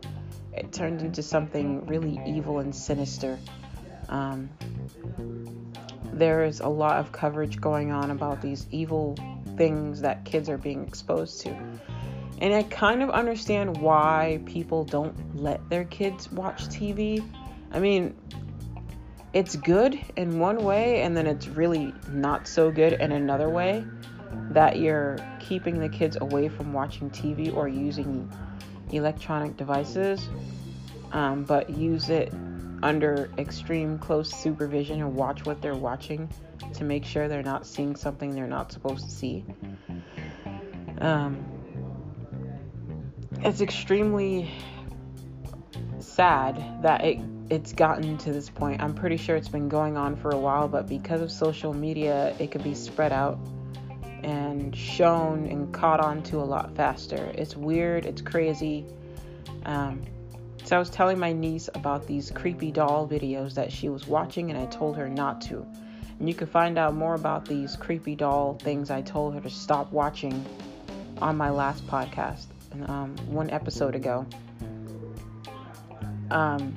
it 0.52 0.72
turns 0.72 1.02
into 1.02 1.22
something 1.22 1.86
really 1.86 2.20
evil 2.26 2.60
and 2.60 2.74
sinister. 2.74 3.38
Um, 4.08 4.48
there 6.12 6.44
is 6.44 6.60
a 6.60 6.68
lot 6.68 6.96
of 6.96 7.12
coverage 7.12 7.60
going 7.60 7.92
on 7.92 8.10
about 8.10 8.40
these 8.40 8.66
evil 8.70 9.16
things 9.56 10.00
that 10.00 10.24
kids 10.24 10.48
are 10.48 10.56
being 10.58 10.86
exposed 10.86 11.40
to. 11.42 11.50
And 12.40 12.54
I 12.54 12.62
kind 12.64 13.02
of 13.02 13.10
understand 13.10 13.76
why 13.78 14.40
people 14.46 14.84
don't 14.84 15.36
let 15.36 15.68
their 15.68 15.84
kids 15.84 16.30
watch 16.30 16.64
TV. 16.68 17.26
I 17.72 17.80
mean, 17.80 18.14
it's 19.32 19.56
good 19.56 19.98
in 20.16 20.38
one 20.38 20.64
way, 20.64 21.02
and 21.02 21.14
then 21.16 21.26
it's 21.26 21.48
really 21.48 21.92
not 22.10 22.46
so 22.46 22.70
good 22.70 22.94
in 22.94 23.12
another 23.12 23.50
way 23.50 23.84
that 24.50 24.78
you're 24.78 25.16
keeping 25.40 25.78
the 25.78 25.88
kids 25.88 26.16
away 26.20 26.48
from 26.48 26.72
watching 26.72 27.10
TV 27.10 27.54
or 27.54 27.68
using 27.68 28.30
electronic 28.90 29.56
devices, 29.56 30.28
um, 31.12 31.44
but 31.44 31.70
use 31.70 32.08
it 32.08 32.32
under 32.82 33.30
extreme 33.38 33.98
close 33.98 34.32
supervision 34.32 35.00
and 35.00 35.14
watch 35.14 35.44
what 35.44 35.60
they're 35.62 35.74
watching 35.74 36.28
to 36.74 36.84
make 36.84 37.04
sure 37.04 37.28
they're 37.28 37.42
not 37.42 37.66
seeing 37.66 37.96
something 37.96 38.34
they're 38.34 38.46
not 38.46 38.72
supposed 38.72 39.04
to 39.04 39.10
see. 39.10 39.44
Um, 40.98 41.44
it's 43.42 43.60
extremely 43.60 44.50
sad 45.98 46.82
that 46.82 47.04
it 47.04 47.18
it's 47.48 47.72
gotten 47.72 48.18
to 48.18 48.32
this 48.32 48.50
point. 48.50 48.82
I'm 48.82 48.94
pretty 48.94 49.16
sure 49.16 49.36
it's 49.36 49.48
been 49.48 49.68
going 49.68 49.96
on 49.96 50.16
for 50.16 50.30
a 50.30 50.38
while, 50.38 50.66
but 50.66 50.88
because 50.88 51.20
of 51.20 51.30
social 51.30 51.72
media, 51.72 52.34
it 52.40 52.50
could 52.50 52.64
be 52.64 52.74
spread 52.74 53.12
out 53.12 53.38
and 54.22 54.74
shown 54.74 55.46
and 55.46 55.72
caught 55.72 56.00
on 56.00 56.22
to 56.24 56.38
a 56.38 56.44
lot 56.44 56.74
faster. 56.76 57.32
It's 57.34 57.56
weird, 57.56 58.06
it's 58.06 58.22
crazy. 58.22 58.86
Um, 59.64 60.02
so 60.64 60.76
I 60.76 60.78
was 60.78 60.90
telling 60.90 61.18
my 61.18 61.32
niece 61.32 61.68
about 61.74 62.06
these 62.06 62.30
creepy 62.30 62.72
doll 62.72 63.06
videos 63.06 63.54
that 63.54 63.70
she 63.70 63.88
was 63.88 64.06
watching, 64.06 64.50
and 64.50 64.58
I 64.58 64.66
told 64.66 64.96
her 64.96 65.08
not 65.08 65.40
to. 65.42 65.64
And 66.18 66.28
you 66.28 66.34
can 66.34 66.46
find 66.46 66.78
out 66.78 66.94
more 66.94 67.14
about 67.14 67.46
these 67.46 67.76
creepy 67.76 68.16
doll 68.16 68.54
things 68.54 68.90
I 68.90 69.02
told 69.02 69.34
her 69.34 69.40
to 69.40 69.50
stop 69.50 69.92
watching 69.92 70.44
on 71.20 71.36
my 71.36 71.50
last 71.50 71.86
podcast 71.86 72.46
um, 72.86 73.16
one 73.26 73.50
episode 73.50 73.94
ago. 73.94 74.26
Um, 76.30 76.74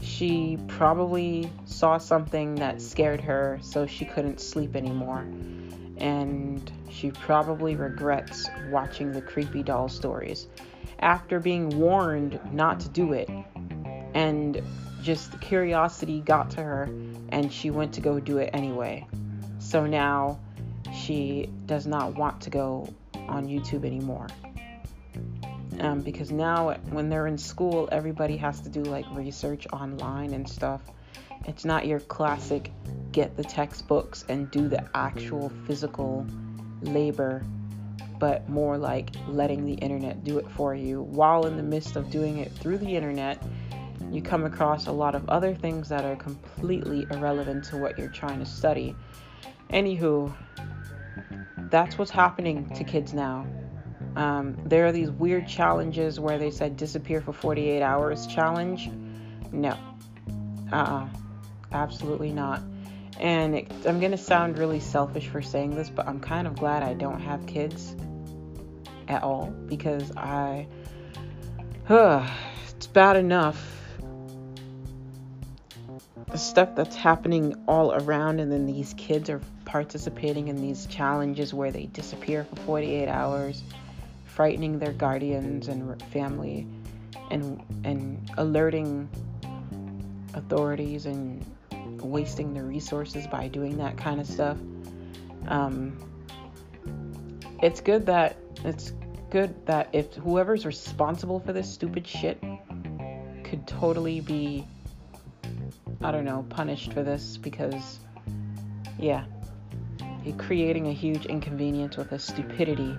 she 0.00 0.58
probably 0.66 1.50
saw 1.66 1.98
something 1.98 2.54
that 2.56 2.80
scared 2.80 3.20
her, 3.20 3.58
so 3.60 3.86
she 3.86 4.04
couldn't 4.04 4.40
sleep 4.40 4.76
anymore. 4.76 5.26
And 6.00 6.70
she 6.90 7.10
probably 7.10 7.76
regrets 7.76 8.48
watching 8.70 9.12
the 9.12 9.20
creepy 9.22 9.62
doll 9.62 9.88
stories. 9.88 10.48
After 10.98 11.40
being 11.40 11.78
warned 11.78 12.40
not 12.52 12.80
to 12.80 12.88
do 12.88 13.12
it, 13.12 13.28
and 14.14 14.60
just 15.02 15.40
curiosity 15.40 16.20
got 16.20 16.50
to 16.50 16.62
her 16.62 16.88
and 17.30 17.52
she 17.52 17.70
went 17.70 17.94
to 17.94 18.00
go 18.00 18.20
do 18.20 18.38
it 18.38 18.50
anyway. 18.52 19.06
So 19.58 19.86
now 19.86 20.38
she 20.94 21.48
does 21.66 21.86
not 21.86 22.16
want 22.16 22.40
to 22.42 22.50
go 22.50 22.92
on 23.28 23.46
YouTube 23.46 23.84
anymore. 23.84 24.26
Um, 25.78 26.00
because 26.00 26.30
now, 26.30 26.74
when 26.90 27.08
they're 27.08 27.26
in 27.26 27.38
school, 27.38 27.88
everybody 27.90 28.36
has 28.36 28.60
to 28.62 28.68
do 28.68 28.82
like 28.82 29.06
research 29.12 29.66
online 29.72 30.34
and 30.34 30.48
stuff. 30.48 30.82
It's 31.50 31.64
not 31.64 31.84
your 31.84 31.98
classic 31.98 32.70
get 33.10 33.36
the 33.36 33.42
textbooks 33.42 34.24
and 34.28 34.48
do 34.52 34.68
the 34.68 34.86
actual 34.96 35.48
physical 35.66 36.24
labor, 36.80 37.44
but 38.20 38.48
more 38.48 38.78
like 38.78 39.10
letting 39.26 39.66
the 39.66 39.72
internet 39.74 40.22
do 40.22 40.38
it 40.38 40.48
for 40.52 40.76
you. 40.76 41.02
While 41.02 41.46
in 41.46 41.56
the 41.56 41.64
midst 41.64 41.96
of 41.96 42.08
doing 42.08 42.38
it 42.38 42.52
through 42.52 42.78
the 42.78 42.94
internet, 42.94 43.42
you 44.12 44.22
come 44.22 44.44
across 44.44 44.86
a 44.86 44.92
lot 44.92 45.16
of 45.16 45.28
other 45.28 45.52
things 45.52 45.88
that 45.88 46.04
are 46.04 46.14
completely 46.14 47.08
irrelevant 47.10 47.64
to 47.64 47.76
what 47.76 47.98
you're 47.98 48.06
trying 48.06 48.38
to 48.38 48.46
study. 48.46 48.94
Anywho, 49.70 50.32
that's 51.68 51.98
what's 51.98 52.12
happening 52.12 52.72
to 52.76 52.84
kids 52.84 53.12
now. 53.12 53.44
Um, 54.14 54.56
there 54.66 54.86
are 54.86 54.92
these 54.92 55.10
weird 55.10 55.48
challenges 55.48 56.20
where 56.20 56.38
they 56.38 56.52
said 56.52 56.76
disappear 56.76 57.20
for 57.20 57.32
48 57.32 57.82
hours 57.82 58.28
challenge. 58.28 58.88
No. 59.50 59.76
Uh 60.72 60.76
uh-uh. 60.76 61.08
Absolutely 61.72 62.32
not. 62.32 62.62
And 63.18 63.54
it, 63.54 63.72
I'm 63.86 64.00
going 64.00 64.12
to 64.12 64.18
sound 64.18 64.58
really 64.58 64.80
selfish 64.80 65.28
for 65.28 65.42
saying 65.42 65.74
this, 65.74 65.90
but 65.90 66.08
I'm 66.08 66.20
kind 66.20 66.46
of 66.46 66.56
glad 66.56 66.82
I 66.82 66.94
don't 66.94 67.20
have 67.20 67.46
kids 67.46 67.94
at 69.08 69.22
all 69.22 69.46
because 69.66 70.10
I. 70.16 70.66
Uh, 71.88 72.28
it's 72.76 72.86
bad 72.86 73.16
enough 73.16 73.80
the 76.30 76.38
stuff 76.38 76.74
that's 76.76 76.94
happening 76.94 77.54
all 77.66 77.92
around, 77.92 78.40
and 78.40 78.50
then 78.52 78.66
these 78.66 78.94
kids 78.94 79.28
are 79.28 79.40
participating 79.64 80.48
in 80.48 80.56
these 80.56 80.86
challenges 80.86 81.52
where 81.52 81.72
they 81.72 81.86
disappear 81.86 82.44
for 82.44 82.56
48 82.56 83.08
hours, 83.08 83.62
frightening 84.26 84.78
their 84.78 84.92
guardians 84.92 85.68
and 85.68 86.00
family, 86.04 86.66
and 87.30 87.60
and 87.84 88.30
alerting 88.36 89.08
authorities 90.34 91.06
and 91.06 91.44
wasting 92.02 92.54
the 92.54 92.62
resources 92.62 93.26
by 93.26 93.48
doing 93.48 93.78
that 93.78 93.96
kind 93.96 94.20
of 94.20 94.26
stuff. 94.26 94.56
Um, 95.48 95.98
it's 97.62 97.80
good 97.80 98.06
that 98.06 98.36
it's 98.64 98.92
good 99.30 99.66
that 99.66 99.88
if 99.92 100.14
whoever's 100.14 100.66
responsible 100.66 101.40
for 101.40 101.52
this 101.52 101.72
stupid 101.72 102.06
shit 102.06 102.42
could 103.44 103.66
totally 103.66 104.20
be 104.20 104.66
I 106.02 106.12
don't 106.12 106.24
know, 106.24 106.46
punished 106.48 106.94
for 106.94 107.02
this 107.02 107.36
because, 107.36 107.98
yeah, 108.98 109.24
you're 110.24 110.36
creating 110.36 110.86
a 110.86 110.92
huge 110.92 111.26
inconvenience 111.26 111.98
with 111.98 112.12
a 112.12 112.18
stupidity. 112.18 112.96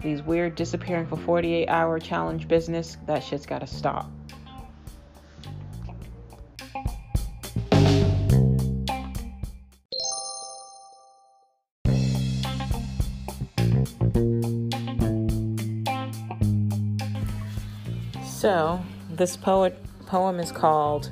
These 0.00 0.22
weird 0.22 0.54
disappearing 0.54 1.06
for 1.06 1.16
48 1.16 1.68
hour 1.68 1.98
challenge 1.98 2.46
business, 2.46 2.96
that 3.06 3.24
shit's 3.24 3.46
gotta 3.46 3.66
stop. 3.66 4.10
This 19.20 19.36
poet 19.36 19.78
poem 20.06 20.40
is 20.40 20.50
called 20.50 21.10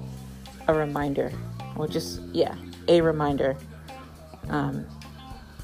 a 0.67 0.73
reminder. 0.73 1.31
Well, 1.77 1.87
just, 1.87 2.23
yeah, 2.33 2.55
a 2.89 3.03
reminder. 3.03 3.55
Um, 4.49 4.87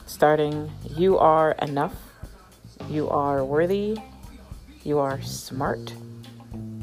starting, 0.05 0.71
you 0.95 1.17
are 1.17 1.53
enough. 1.63 1.95
You 2.91 3.09
are 3.09 3.47
worthy. 3.47 3.97
You 4.83 4.99
are 4.99 5.23
smart. 5.23 5.95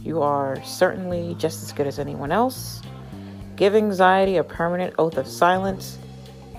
You 0.02 0.24
are 0.24 0.60
certainly 0.64 1.36
just 1.38 1.62
as 1.62 1.72
good 1.72 1.86
as 1.86 2.00
anyone 2.00 2.32
else. 2.32 2.82
Give 3.56 3.76
anxiety 3.76 4.38
a 4.38 4.44
permanent 4.44 4.96
oath 4.98 5.18
of 5.18 5.28
silence, 5.28 6.00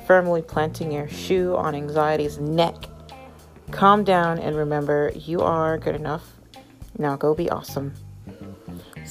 firmly 0.07 0.43
planting 0.43 0.93
your 0.93 1.09
shoe 1.09 1.57
on 1.57 1.75
anxiety's 1.75 2.39
neck. 2.39 2.77
Calm 3.73 4.05
down 4.05 4.39
and 4.39 4.55
remember 4.55 5.11
you 5.17 5.41
are 5.41 5.77
good 5.77 5.97
enough. 5.97 6.37
Now 6.99 7.17
go 7.17 7.35
be 7.35 7.51
awesome. 7.51 7.95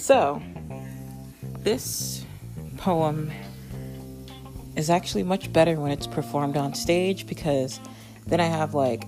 So, 0.01 0.41
this 1.59 2.25
poem 2.77 3.31
is 4.75 4.89
actually 4.89 5.21
much 5.21 5.53
better 5.53 5.79
when 5.79 5.91
it's 5.91 6.07
performed 6.07 6.57
on 6.57 6.73
stage 6.73 7.27
because 7.27 7.79
then 8.25 8.39
I 8.39 8.45
have 8.45 8.73
like 8.73 9.03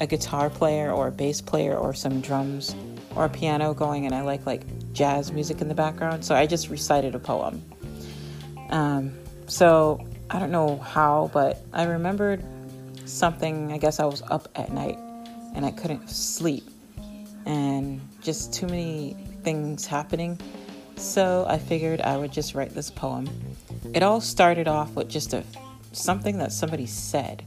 a 0.00 0.06
guitar 0.08 0.50
player 0.50 0.90
or 0.90 1.06
a 1.06 1.12
bass 1.12 1.40
player 1.40 1.76
or 1.76 1.94
some 1.94 2.20
drums 2.20 2.74
or 3.14 3.26
a 3.26 3.28
piano 3.28 3.72
going 3.72 4.04
and 4.04 4.16
I 4.16 4.22
like 4.22 4.44
like 4.44 4.62
jazz 4.92 5.30
music 5.30 5.60
in 5.60 5.68
the 5.68 5.76
background. 5.76 6.24
So 6.24 6.34
I 6.34 6.48
just 6.48 6.70
recited 6.70 7.14
a 7.14 7.20
poem. 7.20 7.62
Um, 8.70 9.14
so 9.46 10.04
I 10.28 10.40
don't 10.40 10.50
know 10.50 10.76
how, 10.78 11.30
but 11.32 11.64
I 11.72 11.84
remembered 11.84 12.44
something. 13.04 13.72
I 13.72 13.78
guess 13.78 14.00
I 14.00 14.06
was 14.06 14.22
up 14.22 14.48
at 14.56 14.72
night 14.72 14.98
and 15.54 15.64
I 15.64 15.70
couldn't 15.70 16.10
sleep 16.10 16.68
and 17.46 18.00
just 18.20 18.52
too 18.52 18.66
many 18.66 19.16
things 19.42 19.86
happening 19.86 20.38
so 20.96 21.44
I 21.48 21.58
figured 21.58 22.00
I 22.00 22.16
would 22.16 22.32
just 22.32 22.54
write 22.54 22.74
this 22.74 22.90
poem. 22.90 23.28
It 23.92 24.02
all 24.02 24.20
started 24.20 24.68
off 24.68 24.94
with 24.94 25.08
just 25.08 25.34
a 25.34 25.42
something 25.92 26.38
that 26.38 26.52
somebody 26.52 26.86
said. 26.86 27.44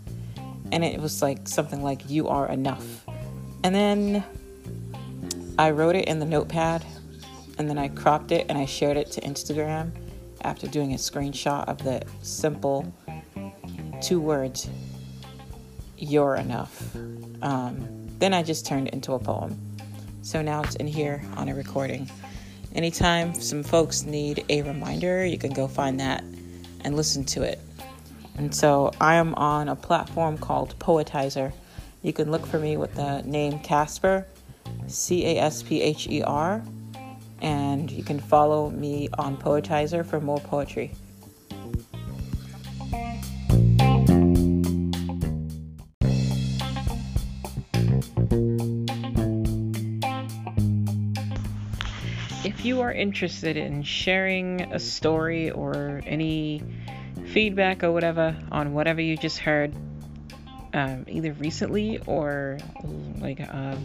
And 0.72 0.84
it 0.84 1.00
was 1.00 1.22
like 1.22 1.48
something 1.48 1.82
like 1.82 2.10
you 2.10 2.28
are 2.28 2.50
enough. 2.50 3.06
And 3.64 3.74
then 3.74 4.24
I 5.58 5.72
wrote 5.72 5.96
it 5.96 6.06
in 6.06 6.20
the 6.20 6.26
notepad 6.26 6.86
and 7.58 7.70
then 7.70 7.78
I 7.78 7.88
cropped 7.88 8.32
it 8.32 8.46
and 8.50 8.58
I 8.58 8.66
shared 8.66 8.98
it 8.98 9.12
to 9.14 9.22
Instagram 9.22 9.92
after 10.42 10.68
doing 10.68 10.94
a 10.94 10.98
screenshot 10.98 11.68
of 11.68 11.78
the 11.80 12.04
simple 12.22 12.94
two 14.02 14.20
words 14.20 14.70
you're 15.98 16.36
enough. 16.36 16.96
Um, 17.42 18.10
then 18.20 18.34
I 18.34 18.44
just 18.44 18.66
turned 18.66 18.90
it 18.90 18.94
into 18.94 19.14
a 19.14 19.20
poem. 19.20 19.58
So 20.26 20.42
now 20.42 20.64
it's 20.64 20.76
in 20.78 20.88
here 20.88 21.22
on 21.38 21.50
a 21.50 21.54
recording. 21.54 22.10
Anytime 22.74 23.36
some 23.36 23.62
folks 23.62 24.06
need 24.06 24.44
a 24.50 24.64
reminder, 24.64 25.24
you 25.24 25.38
can 25.38 25.54
go 25.54 25.68
find 25.68 26.00
that 26.00 26.24
and 26.84 26.96
listen 26.96 27.26
to 27.26 27.44
it. 27.44 27.60
And 28.36 28.54
so 28.54 28.92
I 29.00 29.16
am 29.16 29.36
on 29.36 29.70
a 29.70 29.76
platform 29.76 30.40
called 30.40 30.80
Poetizer. 30.80 31.54
You 32.02 32.12
can 32.12 32.32
look 32.32 32.44
for 32.48 32.58
me 32.58 32.76
with 32.76 32.96
the 32.96 33.22
name 33.22 33.60
Caspher, 33.60 34.26
C 34.88 35.28
A 35.28 35.42
S 35.42 35.62
P 35.62 35.84
H 35.84 36.08
E 36.08 36.24
R, 36.24 36.64
and 37.44 37.92
you 37.92 38.04
can 38.04 38.20
follow 38.20 38.72
me 38.72 39.08
on 39.20 39.38
Poetizer 39.38 40.04
for 40.04 40.20
more 40.20 40.40
poetry. 40.40 40.92
If 52.46 52.64
you 52.64 52.80
are 52.82 52.92
interested 52.92 53.58
in 53.58 53.82
sharing 53.82 54.72
a 54.72 54.80
story 54.80 55.50
or 55.50 56.04
any 56.06 56.62
feedback 57.30 57.84
or 57.84 57.92
whatever 57.92 58.38
on 58.52 58.74
whatever 58.74 59.02
you 59.02 59.18
just 59.18 59.40
heard, 59.40 59.74
um, 60.72 61.06
either 61.08 61.34
recently 61.34 61.98
or 62.06 62.60
like 63.18 63.42
um, 63.52 63.84